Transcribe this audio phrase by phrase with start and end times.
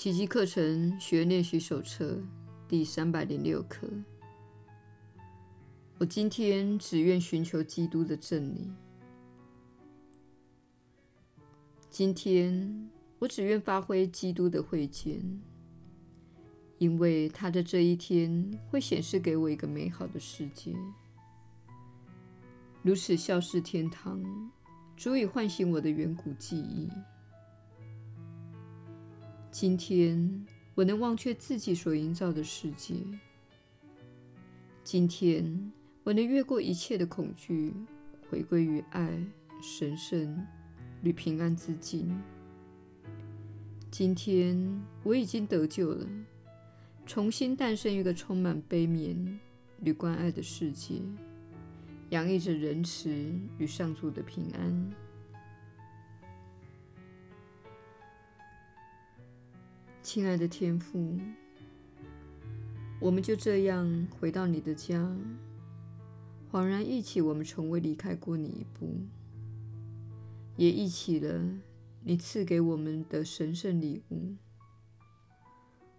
[0.00, 2.18] 奇迹课程学练习手册
[2.66, 3.86] 第三百零六课。
[5.98, 8.72] 我今天只愿寻求基督的真理。
[11.90, 15.20] 今天我只愿发挥基督的慧见，
[16.78, 20.74] 因为他的这一天会显示给我一个美好的世界。
[22.80, 24.18] 如此笑视天堂，
[24.96, 26.88] 足以唤醒我的远古记忆。
[29.50, 30.46] 今天
[30.76, 32.94] 我能忘却自己所营造的世界。
[34.84, 35.72] 今天
[36.04, 37.74] 我能越过一切的恐惧，
[38.28, 39.12] 回归于爱、
[39.60, 40.46] 神圣
[41.02, 42.16] 与平安之境。
[43.90, 46.06] 今天我已经得救了，
[47.04, 49.36] 重新诞生一个充满悲悯
[49.82, 51.02] 与关爱的世界，
[52.10, 53.10] 洋溢着仁慈
[53.58, 54.90] 与上主的平安。
[60.02, 61.18] 亲爱的天父，
[62.98, 65.14] 我们就这样回到你的家，
[66.50, 68.98] 恍然忆起我们从未离开过你一步，
[70.56, 71.42] 也忆起了
[72.02, 74.34] 你赐给我们的神圣礼物。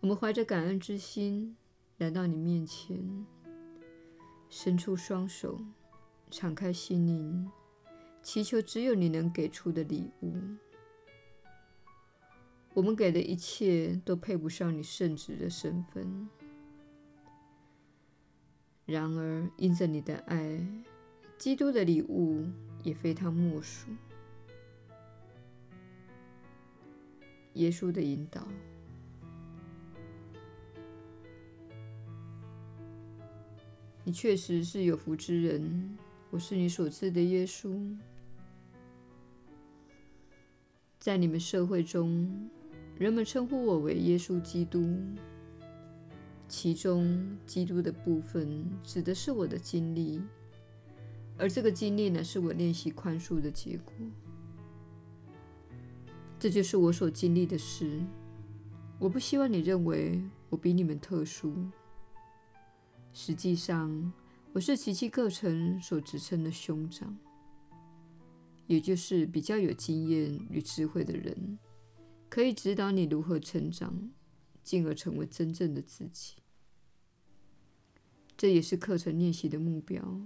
[0.00, 1.56] 我们怀着感恩之心
[1.98, 3.24] 来到你面前，
[4.50, 5.58] 伸出双手，
[6.30, 7.48] 敞开心灵，
[8.22, 10.34] 祈求只有你能给出的礼物。
[12.74, 16.28] 我们给的一切都配不上你圣子的身份，
[18.84, 20.60] 然而因着你的爱，
[21.38, 22.44] 基督的礼物
[22.82, 23.86] 也非他莫属。
[27.52, 28.44] 耶稣的引导，
[34.02, 35.96] 你确实是有福之人。
[36.30, 37.96] 我是你所赐的耶稣，
[40.98, 42.50] 在你们社会中。
[42.96, 44.98] 人们称呼我为耶稣基督，
[46.48, 50.22] 其中“基督”的部分指的是我的经历，
[51.36, 53.92] 而这个经历呢，是我练习宽恕的结果。
[56.38, 58.00] 这就是我所经历的事。
[59.00, 61.56] 我不希望你认为我比你们特殊。
[63.12, 64.12] 实际上，
[64.52, 67.16] 我是奇迹课程所职称的兄长，
[68.68, 71.58] 也就是比较有经验与智慧的人。
[72.34, 74.10] 可以指导你如何成长，
[74.64, 76.34] 进而成为真正的自己。
[78.36, 80.20] 这也是课程练习的目标。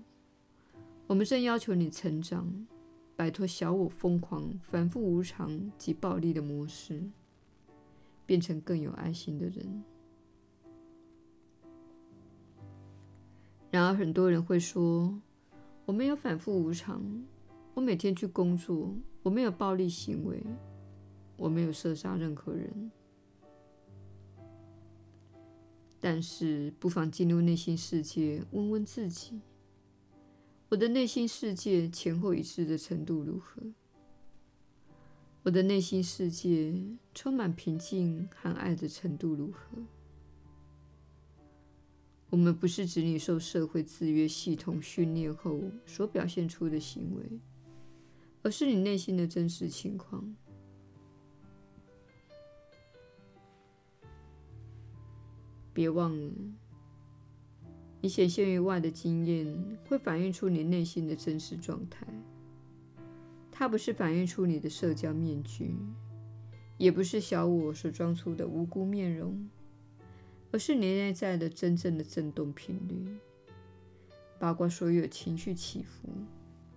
[1.07, 2.67] 我们正要求你成长，
[3.15, 7.03] 摆脱小我疯狂、反复无常及暴力的模式，
[8.25, 9.85] 变成更有爱心的人。
[13.71, 15.21] 然而，很多人会说
[15.85, 17.23] ：“我没有反复无常，
[17.75, 20.43] 我每天去工作，我没有暴力行为。”
[21.39, 22.91] 我没有射杀任何人，
[26.01, 29.41] 但是不妨进入内心世界，问问自己：
[30.69, 33.63] 我的内心世界前后一致的程度如何？
[35.45, 36.75] 我的内心世界
[37.15, 39.79] 充满平静和爱的程度如何？
[42.31, 47.23] 我们不是指你受社会制约系统训练后所表现出的行为，
[48.43, 50.35] 而是你内心的真实情况。
[55.79, 56.33] 别忘了，
[58.01, 62.05] 你显现于外的经验会反映出你内心的真实状态。
[63.53, 65.77] 它不是反映出你的社交面具，
[66.79, 69.49] 也不是小我所装出的无辜面容，
[70.51, 73.17] 而是你内在的真正的振动频率，
[74.41, 76.09] 包括所有情绪起伏、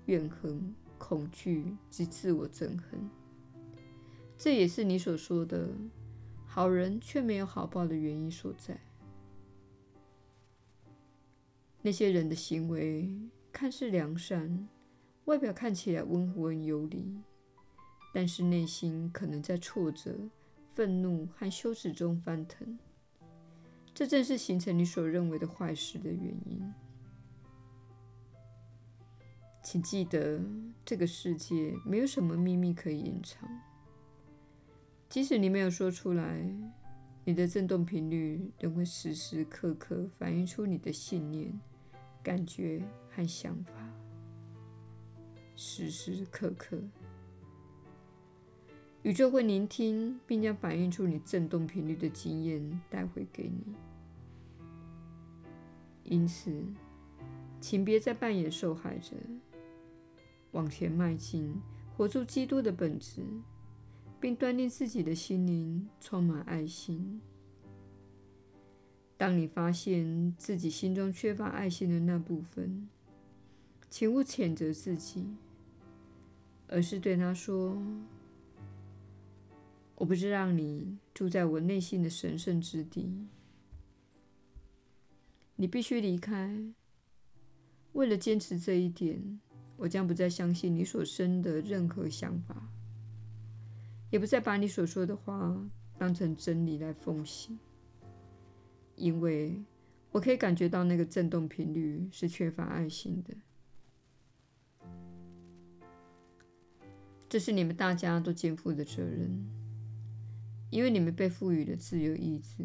[0.05, 3.09] 怨恨、恐惧及自我憎恨。
[4.37, 5.69] 这也是你所说的
[6.45, 8.79] “好人却没有好报”的原因所在。
[11.81, 13.11] 那些人的行为
[13.51, 14.67] 看似良善，
[15.25, 17.21] 外表看起来温和有礼，
[18.13, 20.15] 但是内心可能在挫折、
[20.75, 22.77] 愤怒和羞耻中翻腾。
[23.93, 26.73] 这正是形成你所认为的坏事的原因。
[29.63, 30.39] 请记得，
[30.85, 33.49] 这个世界没有什么秘密可以隐藏。
[35.09, 36.45] 即使你没有说出来，
[37.25, 41.59] 你的振动频率仍会时时刻刻反映出你的信念。
[42.23, 43.73] 感觉和想法，
[45.55, 46.77] 时时刻刻，
[49.01, 53.75] 宇宙会聆听，并将反映出你振动频率的经验带回给你。
[56.03, 56.63] 因此，
[57.59, 59.15] 请别再扮演受害者，
[60.51, 61.55] 往前迈进，
[61.97, 63.23] 活出基督的本质，
[64.19, 67.21] 并锻炼自己的心灵充满爱心。
[69.21, 72.89] 当你发现自己心中缺乏爱心的那部分，
[73.87, 75.27] 请勿谴责自己，
[76.67, 77.79] 而是对他说
[79.93, 83.27] ：“我不是让你住在我内心的神圣之地，
[85.55, 86.73] 你必须离开。
[87.91, 89.39] 为了坚持这一点，
[89.77, 92.71] 我将不再相信你所生的任何想法，
[94.09, 95.55] 也不再把你所说的话
[95.99, 97.59] 当成真理来奉行。”
[99.01, 99.59] 因为
[100.11, 103.33] 我可以感觉到那个震动频率是缺乏爱心的。
[107.27, 109.43] 这是你们大家都肩负的责任，
[110.69, 112.63] 因为你们被赋予了自由意志。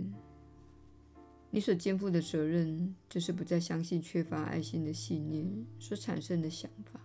[1.51, 7.01] 你所肩负的责任就是不再相信缺乏爱心的信念所产生的想法，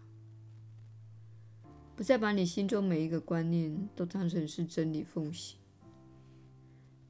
[1.96, 5.61] 不再把你心中每一个观念都当成是真理奉行。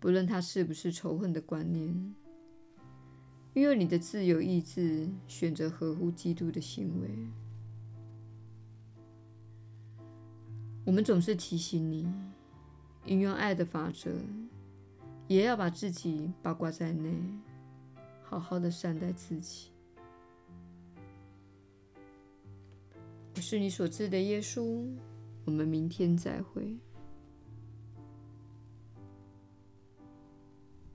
[0.01, 1.87] 不论它是不是仇恨的观念，
[3.53, 7.09] 拥有你的自由意志，选择合乎基督的行为。
[10.83, 12.11] 我们总是提醒你，
[13.05, 14.11] 运用爱的法则，
[15.27, 17.13] 也要把自己包括在内，
[18.23, 19.67] 好好的善待自己。
[23.35, 24.83] 我是你所知的耶稣。
[25.45, 26.75] 我们明天再会。